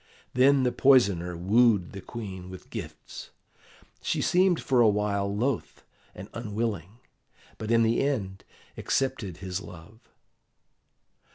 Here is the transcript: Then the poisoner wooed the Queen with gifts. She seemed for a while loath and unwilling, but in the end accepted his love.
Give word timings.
Then 0.33 0.63
the 0.63 0.71
poisoner 0.71 1.37
wooed 1.37 1.91
the 1.91 2.01
Queen 2.01 2.49
with 2.49 2.71
gifts. 2.71 3.29
She 4.01 4.19
seemed 4.19 4.59
for 4.59 4.81
a 4.81 4.89
while 4.89 5.31
loath 5.31 5.83
and 6.15 6.27
unwilling, 6.33 6.97
but 7.59 7.69
in 7.69 7.83
the 7.83 8.01
end 8.01 8.43
accepted 8.75 9.37
his 9.37 9.61
love. 9.61 9.99